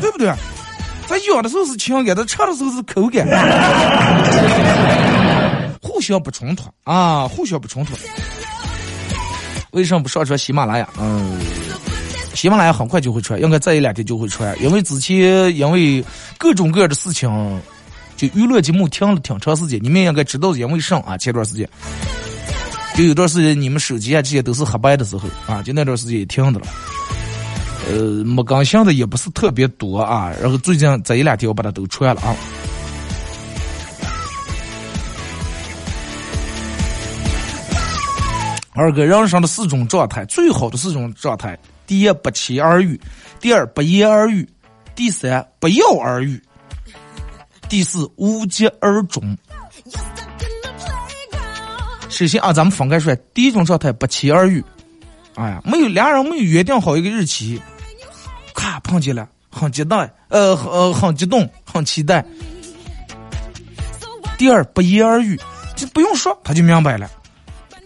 [0.01, 0.29] 对不对？
[1.07, 3.25] 咱养的时候是情感，咱吃的时候是口感。
[5.81, 7.95] 互相不冲突啊，互相不冲突。
[9.71, 10.89] 为什么不上传喜马拉雅？
[10.99, 11.39] 嗯，
[12.35, 14.57] 喜马拉雅很快就会出来，应该再一两天就会出来。
[14.57, 16.05] 因为之前因为
[16.39, 17.31] 各种各样的事情，
[18.17, 19.79] 就娱乐节目停了挺长时间。
[19.81, 21.17] 你们应该知道因为啥啊？
[21.17, 21.69] 前段时间
[22.97, 26.67] 就有段时间你们手机啊这些都是黑白的时候啊，就那段时间也停的了。
[27.89, 30.33] 呃，没更新的也不是特别多啊。
[30.41, 32.35] 然后最近这一两天我把它都传了啊。
[38.73, 42.97] 二哥，人生的四种状态，最好的四种状态：第一，不期而遇；
[43.41, 44.45] 第二，不言而喻；
[44.95, 46.39] 第三，不药而愈；
[47.69, 49.37] 第四，无疾而终。
[52.17, 54.65] 首先啊，咱们分开说，第一种状态不期而遇，
[55.35, 57.61] 哎呀，没有两人没有约定好一个日期，
[58.55, 59.99] 咔碰见了，很激动，
[60.29, 62.25] 呃，呃，很激动，很期待。
[64.39, 65.39] 第二，不言而喻，
[65.75, 67.07] 就不用说，他就明白了。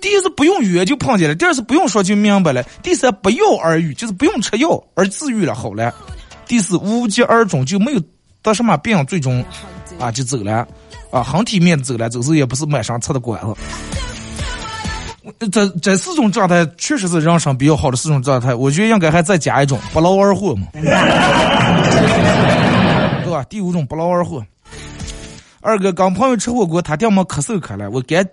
[0.00, 5.92] 第一是不用约就碰见了，第二是不用说就明白了，第三不药而愈就是不用吃药而治愈了好了，
[6.46, 8.00] 第四无疾而终就没有
[8.42, 9.44] 得什么病，最终
[9.98, 10.64] 啊就走了，
[11.10, 13.56] 啊很体面的走了，走时也不是满上吃的管子。
[15.52, 20.82] 这这四种状态确实是人生比较好的四种状态，我觉得应该还再加一种不劳而获嘛，对
[23.30, 23.44] 吧？
[23.48, 24.44] 第五种不劳而获，
[25.60, 28.26] 二哥跟朋友吃火锅，他掉么咳嗽开了，我赶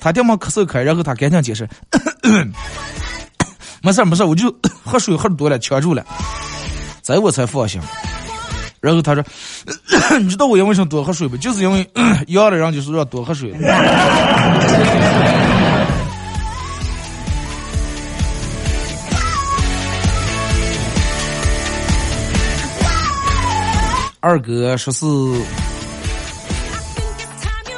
[0.00, 1.68] 他掉么咳嗽开，然后他赶紧解释，
[3.82, 6.04] 没事没事，我就喝水喝多了，呛住了，
[7.02, 7.80] 这我才放心。
[8.80, 9.24] 然后他说，
[10.20, 11.38] 你知道我因为什么多喝水不？
[11.38, 11.90] 就是因为
[12.28, 13.50] 要的人就是要多喝水。
[24.24, 25.04] 二哥说是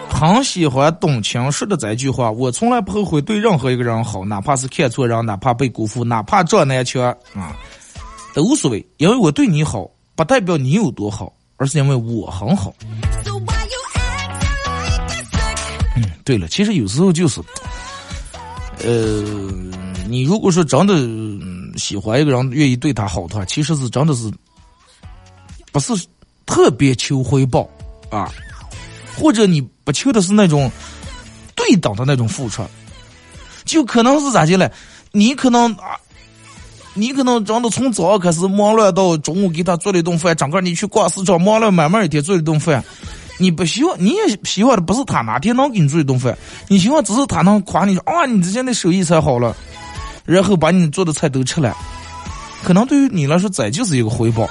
[0.09, 7.03] 很喜欢董卿说的这句话，我从来不后悔对任何一个人好，哪怕是看错人，哪怕被辜负，哪怕撞南墙
[7.35, 7.57] 啊，
[8.33, 12.73] 都无所谓，因为我对你好，不代表你有多好，而是因为我很好。
[15.97, 17.41] 嗯，对了，其实有时候就是，
[18.85, 19.21] 呃，
[20.09, 20.95] 你如果说真的
[21.77, 24.33] 喜欢一个人，愿意对他好的话，其实是真的是
[25.73, 25.93] 不是。
[26.47, 27.69] 特别求回报
[28.09, 28.33] 啊，
[29.19, 30.71] 或者你不求的是那种
[31.55, 32.63] 对等的那种付出，
[33.65, 34.71] 就可能是咋的嘞？
[35.13, 35.99] 你可能啊，
[36.95, 42.85] 你可能真的从早上开始忙乱到中午给他做了一顿饭，整个你去逛市场忙了慢慢一天做一顿饭，
[43.39, 46.37] 你不希望你也希望的不是他哪天能给你做一顿饭，
[46.69, 49.57] 你希望只是他能夸你说啊，你之前的手艺才好了，
[50.25, 51.77] 然后把你做的菜都吃了，
[52.63, 54.49] 可能对于你来说这就是一个回报。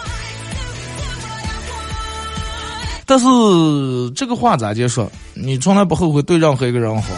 [3.06, 3.26] 但是
[4.16, 5.12] 这个话咋接说？
[5.34, 7.10] 你从来不后悔对任何一个人好，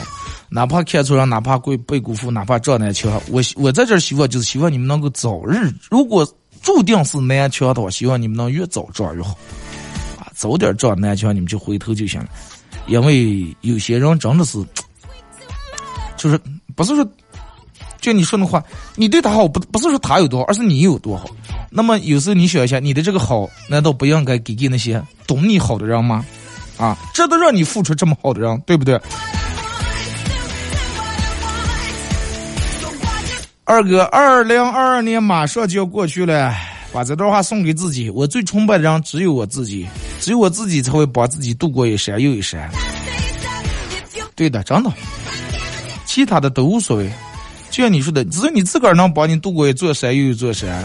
[0.49, 3.21] 哪怕看错人，哪怕被被辜负，哪怕撞南墙。
[3.29, 6.27] 我我在这儿希望就是希望你们能够早日，如果
[6.61, 9.31] 注定是南墙的话，希望你们能越早撞越好，
[10.19, 12.27] 啊，早点撞南墙，你们就回头就行了。
[12.87, 14.57] 因为有些人真的是，
[16.17, 16.39] 就是
[16.75, 17.07] 不是说。
[17.99, 18.63] 就你说那话，
[18.95, 21.29] 你对他好不不是说他有多好，而是你有多好。
[21.69, 26.25] 那么有时候你想一下，你的这个好，难道不应该给给那些懂你好的人吗？
[26.77, 28.99] 啊，这都让你付出这么好的人，对不对？
[33.63, 36.55] 二哥，二零二二年马上就要过去了，
[36.93, 38.09] 把这段话送给自己。
[38.09, 39.85] 我最崇拜的人只有我自己，
[40.21, 42.69] 只有我自己才会把自己度过一山又一山。
[44.35, 44.89] 对的，真的，
[46.05, 47.11] 其他的都无所谓。
[47.77, 50.83] 就像你说的，只有你自个儿能帮你度过一座山又一座山，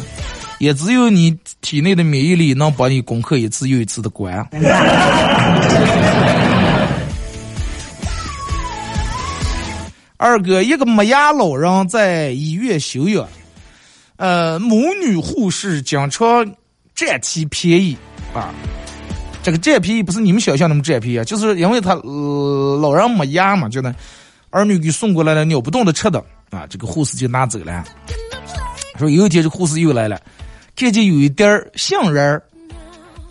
[0.59, 4.47] 也只有你体内的免疫力能帮你攻克一次又一次的关。
[10.19, 13.27] 二哥，一个没牙老人在医院休养，
[14.17, 16.55] 呃，母女护士经常
[16.95, 17.97] 占其便宜
[18.35, 18.53] 啊。
[19.43, 23.95] 这个占便宜不是你们想象那么占便宜啊，就是因为他老人没牙嘛，就那
[24.51, 26.23] 儿女给送过来了尿不动的吃的。
[26.53, 27.85] 啊，这个护士就拿走了。
[28.99, 30.21] 说有一天，这护士又来了，
[30.77, 32.43] 看见有一点儿杏仁儿，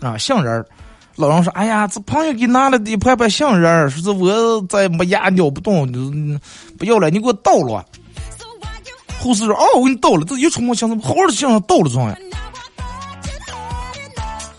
[0.00, 0.66] 啊，杏仁儿。
[1.14, 5.86] 老人说：“哎呀，这朋友给拿了一盘盘杏仁儿，说是我在没牙咬不动，
[6.78, 7.84] 不要了，你给我倒了。”
[9.20, 12.16] 护士说：“哦，我给你倒了，这一出门想什么好好的杏仁倒了装呀。”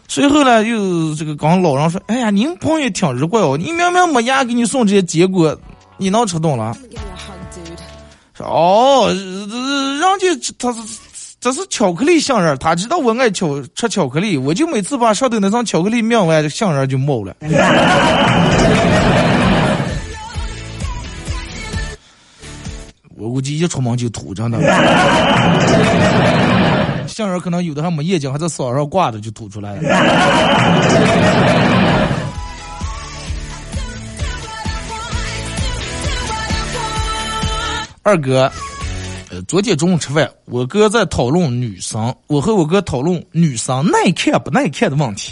[0.08, 5.60] 随后呢，又这个刚老人说：“哎呀，您朋友挺日怪哦，你明明没牙给你送这些结果，
[5.98, 6.78] 你能吃动了？”
[8.40, 10.80] 哦，人家他是
[11.40, 17.36] 这是巧克力杏仁，他知道我爱巧吃巧克力，我就每次把上头那层巧克力面完，杏仁就冒了。
[23.16, 24.58] 我估计一出门就吐，真的。
[27.08, 29.82] 杏仁可能有的还没眼睛，还在嗓上挂着就吐出来了。
[38.06, 38.52] 二哥，
[39.30, 45.32] 呃，昨天中午吃饭，我哥在讨论女生，我和我哥讨论女生耐看不耐看的问题。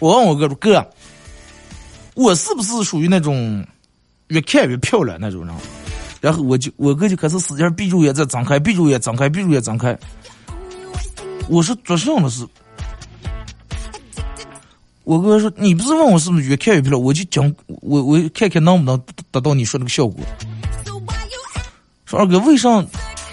[0.00, 0.86] 我问我哥说：“哥，
[2.14, 3.66] 我是不是属于那种
[4.28, 5.54] 越看越漂亮那种人？”
[6.20, 9.98] 然后我就我哥就开始使劲闭住眼再张开，闭住眼张开，闭住眼张开。
[11.48, 12.46] 我说做什么事？
[15.04, 17.02] 我哥说：“你不是问我是不是越看越漂亮？
[17.02, 20.22] 我就讲，我我看看能不能达到你说那个效果。”
[22.14, 22.82] 说二哥，为啥？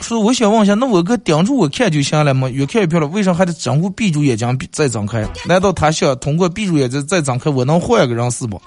[0.02, 2.50] 说我想问一下，那我哥盯住我看就行了嘛？
[2.50, 5.24] 越看越漂亮，为啥还得整个闭住眼睛再张开？
[5.46, 8.60] 难道他想通过闭住眼睛再张开，我能换个人是不？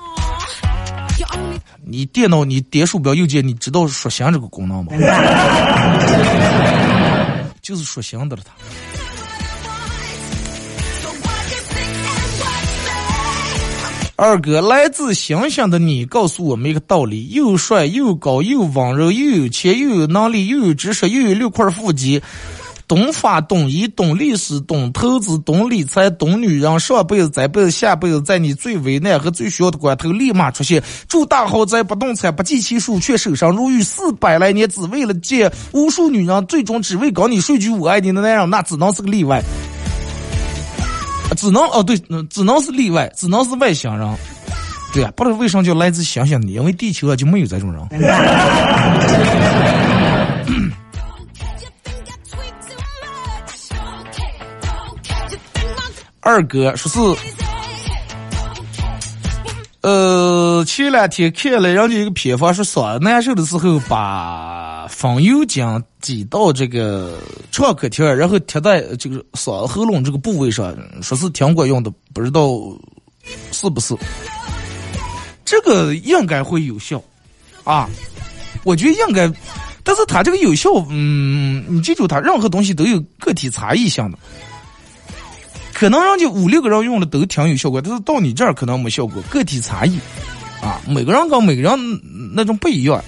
[1.85, 4.93] 你电脑你点鼠标右键，你知道说行这个功能吗？
[7.61, 8.53] 就是说行的了，他。
[14.25, 22.23] 二哥，来自星星的你告诉我们一个道理：又帅又高又温柔又有钱又有能力又有知识又有六块腹肌，
[22.89, 30.83] 懂法、懂医、懂历史、懂投资、懂理财、懂女人，上辈子、这辈子、下辈子，在你最危难和最需要的关头，立马出现。
[31.07, 39.43] 住大豪宅、不动产、不计其数，却守身如玉四百来年，只为了见无数女人，最终只为搞你说句我爱你的男人，那只能是个例外。
[41.35, 41.99] 只能哦，对，
[42.31, 44.17] 只能是例外，只能是外星人。
[44.93, 47.83] 对啊，不知道为什么叫来自星星的，因为地球啊就没有这种人。
[56.21, 56.99] 二哥说是，
[59.83, 67.19] 呃，前两天看了人家一个偏方，说嗓子难受的时候，把风油精挤到这个
[67.51, 72.49] 创可贴，然后贴在这个嗓喉咙这个部位上，说是挺管用的，不知道
[73.53, 73.97] 是不是？
[75.45, 77.03] 这个应该会有效
[77.65, 77.89] 啊，
[78.65, 79.31] 我觉得应该，
[79.83, 84.19] 但是它这个有效，嗯，你记住，它任何东西都有个体差异性的。
[85.73, 89.99] 可能人家五六个人用了都挺有效果，但是到你这儿可能没效果，个体差异，
[90.63, 91.79] 啊，每个人跟每个人
[92.35, 93.03] 那种不一样，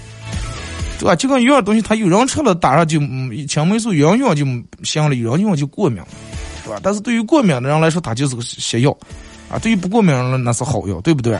[0.99, 1.15] 对吧？
[1.15, 4.45] 就跟一样东西，他有人吃了打上就嗯青霉素，有人用就
[4.83, 6.01] 行了，有人用就过敏，
[6.63, 6.79] 对吧？
[6.83, 8.91] 但是对于过敏的人来说，它就是个邪药，
[9.49, 11.37] 啊，对于不过敏人那是好药，对不对？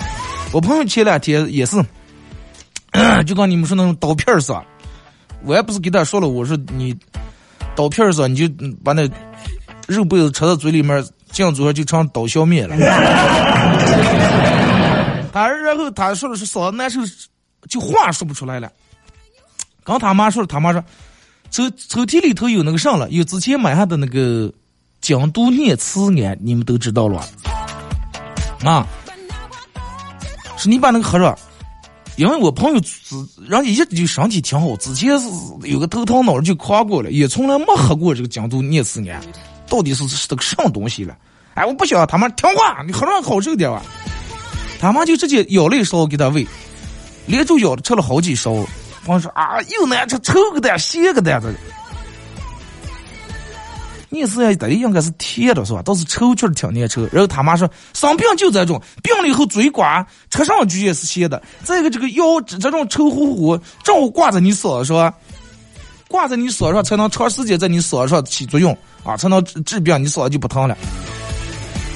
[0.51, 1.83] 我朋友前两天也是，
[3.25, 4.63] 就跟你们说那种刀片儿似的，
[5.43, 6.95] 我也不是给他说了，我说你
[7.75, 8.47] 刀片儿似的，你就
[8.83, 9.09] 把那
[9.87, 11.03] 肉被子插到嘴里面。
[11.29, 12.77] 进嘴上就成刀削面了。
[15.33, 17.01] 他然后他说的是嗓子难受，
[17.69, 18.71] 就话说不出来了。
[19.87, 20.83] 刚他妈说，他妈说
[21.49, 24.51] 抽抽屉里头有那个啥了，有之前买下的那个
[24.99, 27.25] 精度念慈庵，你们都知道了。
[28.65, 28.85] 啊，
[30.57, 31.33] 是你把那个喝着，
[32.17, 33.15] 因为我朋友之
[33.47, 35.29] 人家一直就身体挺好，之前是
[35.63, 39.21] 有个头疼脑热就夸过了，也从来没喝过这个精度念慈庵。
[39.69, 41.15] 到底是是个什么东西了？
[41.53, 43.81] 哎，我不想他妈听话，你喝上好受点吧。
[44.81, 46.45] 他妈就直接舀了一勺给他喂，
[47.25, 48.53] 连着舀吃了好几勺。
[49.07, 51.53] 朋友说啊，又难吃，臭个蛋，咸个蛋，这个。
[54.09, 55.81] 你是呀，这应该是甜的是吧？
[55.81, 57.09] 倒是臭确实挺难吃。
[57.11, 61.41] 然后他妈说，生病就这种，病了以后嘴刮，吃上去也是咸的。
[61.63, 65.13] 再一个，这个药这种臭乎乎，正好挂在你嗓子上，
[66.09, 68.77] 挂在你手上才能长时间在你手上起作用。
[69.03, 70.77] 啊，才能治病，你手上就不疼了。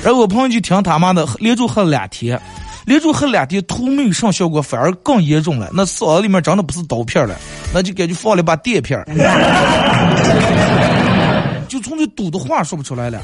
[0.01, 2.41] 然后我朋友就听他妈的，连着喝了两天，
[2.85, 5.69] 连着喝两天，头没有上效果，反而更严重了。
[5.73, 7.35] 那嗓子里面真的不是刀片了，
[7.73, 9.03] 那就感觉放了一把电片
[11.67, 13.21] 就从这堵的话说不出来了。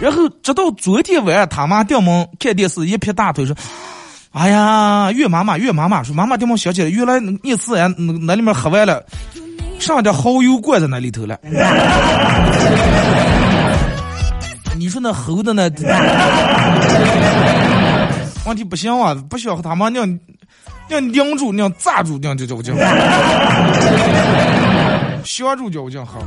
[0.00, 3.54] 然后直到昨天晚上，他妈掉门看电视，一撇大腿说
[4.32, 9.04] ：“哎呀，岳妈妈，岳妈妈，说妈妈掉门想起来，原来那次俺那那里面喝完了。”
[9.78, 11.38] 上点蚝油灌在那里头了，
[14.78, 15.68] 你说那猴的那，
[18.46, 20.06] 问题不行啊，不需要和他妈娘
[20.88, 22.74] 娘拧住，娘扎住，娘就叫我叫，
[25.24, 26.22] 想住叫我叫好。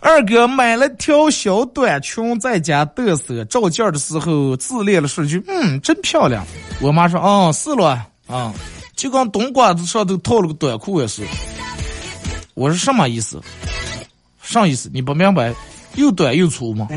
[0.00, 6.44] 二哥买了条小短裙，在家嘚瑟，照镜的时候自恋了说句：“嗯，真漂亮。”
[6.80, 8.52] 我妈说：“哦，是了，啊，
[8.94, 11.22] 就跟冬瓜子上头套了个短裤也是。”
[12.52, 13.40] 我说：“什么意思？
[14.44, 14.90] 啥意思？
[14.92, 15.52] 你不明白？
[15.94, 16.88] 又短又粗吗？”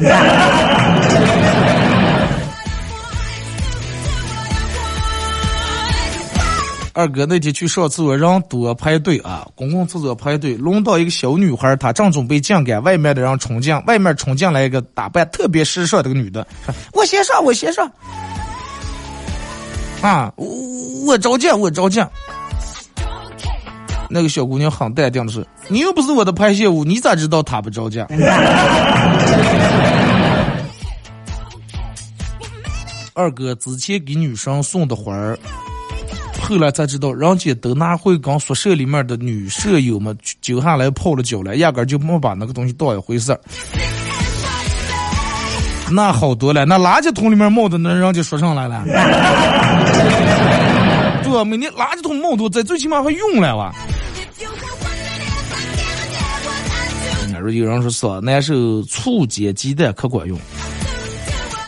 [6.94, 17.88] 二哥那天去上厕所，人多排队啊，公共厕所排队，轮到一个小女孩，她正准备进给外面的人冲进，外面冲进来一个打扮特别时尚的个女的，说：“我先上，我先上。”
[20.02, 20.48] 啊，我
[21.06, 22.04] 我着急，我着急。
[24.10, 28.00] 那个小姑娘很淡定的说：“你又不是我的排泄物，你咋知道她不着急？”
[33.14, 35.38] 二哥之前给女生送的花儿。
[36.40, 43.40] 后来才知道，人家都拿回跟宿舍里面的女舍友们揪下来泡了脚了，压根就没把那个东西当一回事儿。
[45.92, 48.84] 那好多了，那垃圾桶里面冒的那人家说上来了，
[51.24, 51.44] 对啊？
[51.44, 53.74] 每年垃圾桶冒多，在最起码还用了哇。
[57.38, 60.38] 那说有人说说难受，醋煎鸡蛋可管用。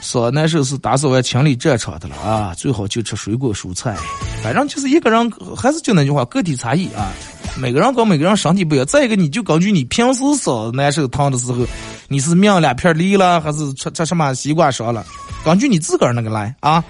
[0.01, 3.95] 说难受是打扫完清理战场的了啊，最好就吃水果蔬菜。
[4.41, 7.11] 反正就是一个人，还是就那句话，个体差异啊。
[7.57, 8.87] 每个人跟每个人身体不一样。
[8.87, 11.65] 再一个，你就根据你平时嗓子难受疼的时候，
[12.07, 15.05] 你是命两片梨了，还是吃吃什么西瓜霜了？
[15.43, 16.83] 根据你自个儿那个来啊。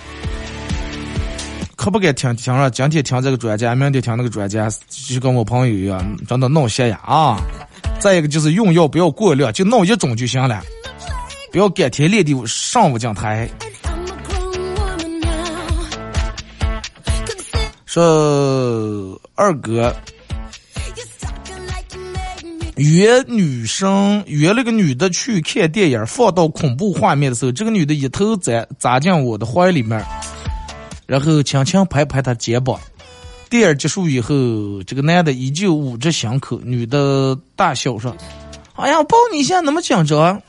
[1.75, 7.41] 可可不敢听听了，今天听这个专家，明天听那个专家，就跟我朋友一样，真的闹心呀啊！
[7.99, 10.63] 再一个就是用药不要过量，就弄一种就行了，
[11.51, 13.49] 不要改天练地上午讲台。
[17.85, 19.93] 说二哥
[22.77, 30.01] 约女生约了个女的去看电影，放到恐怖画面的时候，这个女的一头栽扎进我的怀里面，
[31.05, 32.79] 然后轻轻拍拍她肩膀。
[33.49, 38.15] 电影结束以后，这个男的依旧捂着胸口，女的大笑说
[38.77, 40.39] ：“哎呀，抱你一下那么紧张？”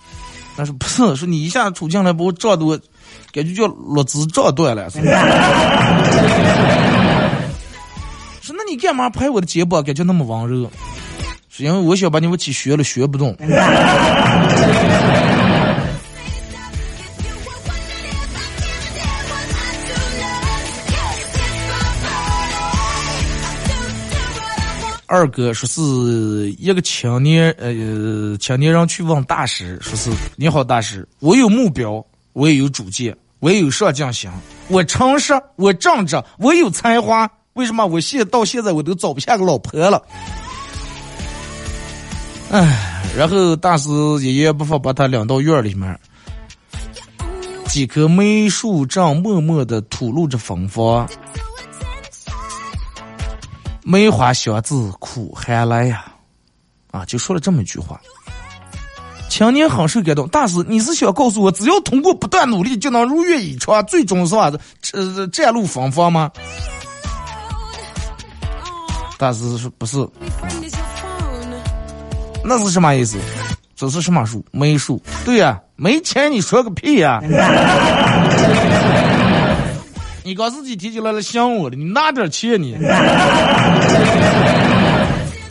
[0.57, 2.79] 他说：“不是，说你一下杵进来把我撞的我
[3.33, 4.91] 感觉叫落子撞断了。
[8.43, 10.71] ”说那你干嘛拍我的肩膀，感觉那么温柔？
[11.49, 13.35] 是因为我想把你们起学了，学不动。
[25.13, 34.31] 二哥说是一个青年，呃，青年人去问大师，说是你好，大师，我有目标，我也有主见，我也有上进心，
[34.69, 40.01] 我诚实，我正直，我有才华，为什么我现到现在我都找不下个老婆了？
[42.53, 43.91] 唉，然后大师
[44.21, 45.99] 一言不发把他领到院里面，
[47.67, 51.05] 几棵梅树正默默的吐露着芬芳。
[53.91, 56.05] 梅花香自苦寒来呀，
[56.93, 58.01] 啊，就说了这么一句话。
[59.29, 64.53] 青年很受感动，大师，你是想告诉我，只要通过不断努力就能如愿以偿，最终是吧？
[64.93, 66.31] 呃，占路芬芳吗？
[69.19, 70.09] 大师说不是，
[72.45, 73.19] 那是什么意思？
[73.75, 74.45] 这是什么树？
[74.53, 75.03] 梅树？
[75.25, 77.21] 对呀，没钱你说个屁呀！
[80.23, 82.77] 你刚自己提起来了想我了，你拿点钱你。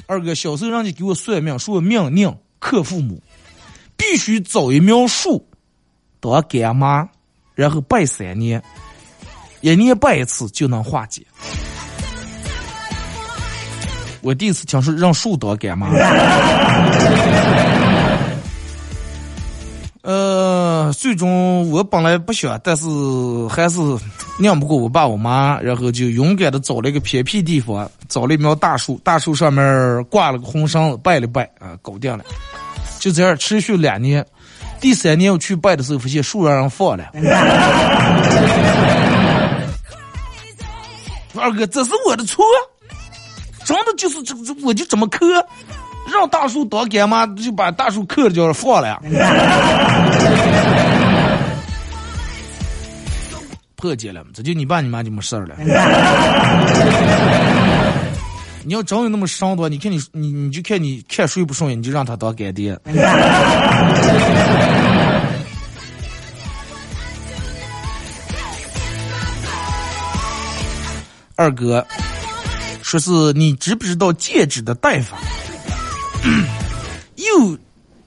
[0.06, 3.22] 二哥，小时候让你给我算命，说我命硬克父母，
[3.96, 5.48] 必须找一苗树
[6.20, 7.08] 当干妈，
[7.56, 8.62] 然后拜三年，
[9.62, 11.24] 一年拜一次就能化解。
[14.22, 15.90] 我第一次听说让树当干妈。
[20.02, 22.86] 呃，最终我本来不想，但是
[23.50, 23.80] 还是
[24.38, 32.24] 拧不过我爸我妈，然后就勇敢的找了一个偏僻地方，找了一苗大树，大树上面挂了个红绳子，拜了拜啊，搞定了。
[32.98, 34.26] 就这样持续两年，
[34.80, 37.06] 第三年我去拜的时候，发现树让人放了。
[41.36, 42.44] 二哥，这是我的错，
[43.66, 45.26] 真的就是这这，我就这么磕。
[46.12, 49.02] 让大树当干妈，就把大树刻了，叫放了。
[53.76, 55.56] 破解了，这就你爸你妈就没事儿了。
[58.66, 62.78] 你要真有那么伤的话，你看你你你就看你看谁不顺眼，你就让他当干爹。
[71.38, 71.88] 二哥，
[72.84, 75.18] 说是你知不知道戒指的戴法？
[77.16, 77.58] 右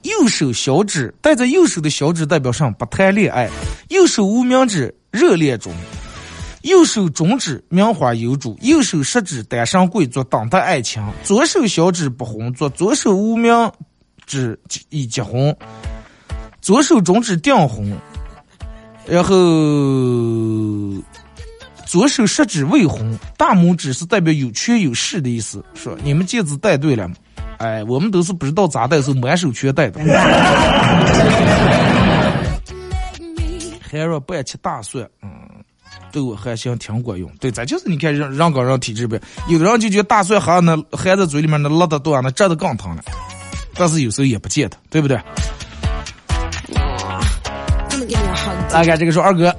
[0.03, 3.49] 右手小指戴在右手的小指代表上不谈恋爱，
[3.89, 5.73] 右手无名指热恋中，
[6.63, 13.71] 右手中指名花有主，右手食指单身贵族等待爱情，左手小指不婚左，左手无名
[14.25, 14.59] 指
[14.89, 15.55] 已结婚，
[16.61, 17.95] 左手中指订婚，
[19.07, 19.35] 然后
[21.85, 27.07] 左手食指未婚，大拇指是代表有权有势的意思，说你们戒指戴对了。
[27.07, 27.15] 吗？
[27.57, 29.99] 哎，我们都是不知道咋戴，是满手全戴的。
[33.81, 35.29] 还说不爱吃大蒜，嗯，
[36.11, 37.29] 对我还行，挺管用。
[37.39, 43.03] 对，咱就是你看让让高让体质呗，有的人就觉得大蒜含那含在嘴里面那辣的多，那扎的更疼了。
[43.75, 45.17] 但是有时候也不见得，对不对？
[48.71, 49.55] 大概这个说二哥。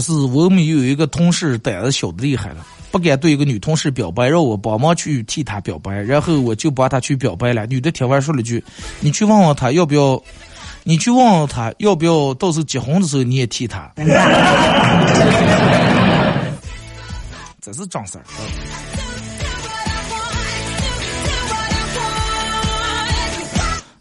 [0.00, 7.64] 说是我们有一个同事胆子小的厉害了，不敢对一个女同事表白，让我帮忙去替她表白，然后我就帮她去表白了。
[7.66, 8.62] 女的听完说了句
[9.00, 10.22] ：“你去问问他要不要，
[10.84, 13.90] 你去问问他要不要，到时候结婚的时候你也替他。
[17.62, 18.24] ”这是正事儿。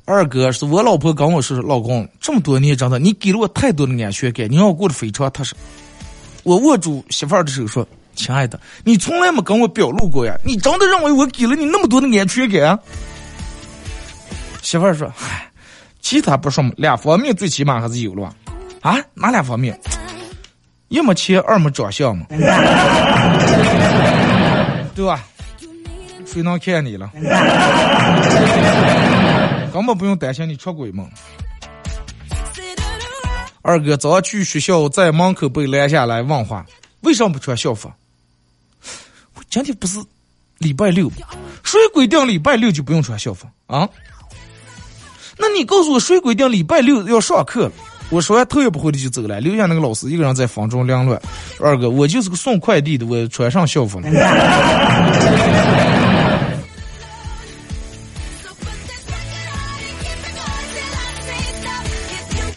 [0.03, 5.55] 二哥是我老婆跟我说：“老公，这么多年真的，你给了我太多的安全感，你让我过得非常踏实。”
[6.45, 7.85] 我握住媳妇儿的手说
[8.15, 12.79] ：“亲爱的，你从来没跟我表露过呀，你真的认为我给了你那么多的安全感？”
[14.61, 15.49] 媳妇儿说：“嗨，
[16.01, 18.33] 其他不说嘛，两方面最起码还是有了吧？
[18.81, 19.79] 啊，哪两方面？
[20.89, 22.27] 一没钱，二没长相嘛，
[24.93, 25.23] 对吧？
[26.27, 27.09] 谁能看你了？
[29.73, 31.05] 根本不用担心你出轨嘛。
[33.68, 36.63] 二哥早上去学校，在门口被拦下来问话：
[37.01, 37.91] 为什么不穿校服？
[39.34, 39.97] 我今天不是
[40.59, 41.11] 礼拜六？
[41.63, 43.89] 谁规定礼拜六就不用穿校服啊？
[45.39, 47.72] 那你告诉我，谁规定礼拜六要上课了？
[48.11, 51.20] 我说完头也不回的就走了，留下那个老师一个人在房中凌乱。
[51.59, 54.07] 二哥，我就是个送快递的，我穿上校服了。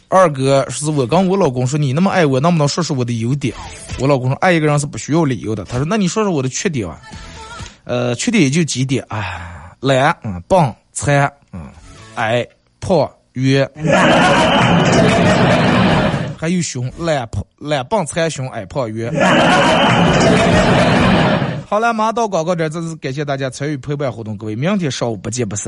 [0.09, 3.55] 二哥是我跟我老公说，你那么爱我，能不能说说我的优点？
[4.01, 5.65] 我老公说，爱一个人是不需要理由的。
[5.65, 6.99] 他说，那你说说我的缺点啊？
[7.85, 11.61] 呃，缺点也就几点啊，懒，嗯，笨，残，嗯，
[12.15, 12.47] 矮，
[12.81, 13.69] 胖，圆，
[16.37, 19.13] 还有熊，懒胖，懒笨，残，熊，矮，胖，圆。
[21.67, 25.67] 好了，马上到广告这，再次感谢大家参与陪伴活动，各位，明天上午不见不散。